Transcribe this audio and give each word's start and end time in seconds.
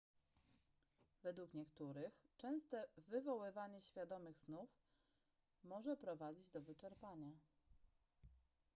według 1.23 1.53
niektórych 1.53 2.23
częste 2.37 2.87
wywoływanie 2.97 3.81
świadomych 3.81 4.39
snów 4.39 4.69
może 5.63 5.97
prowadzić 5.97 6.49
do 6.49 6.61
wyczerpania 6.61 7.31